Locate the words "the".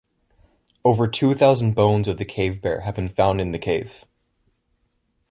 2.17-2.25, 3.51-3.59